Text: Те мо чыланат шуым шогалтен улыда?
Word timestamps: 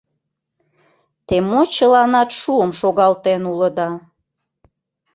Те 1.27 1.35
мо 1.49 1.61
чыланат 1.75 2.29
шуым 2.39 2.71
шогалтен 2.79 3.41
улыда? 3.51 3.89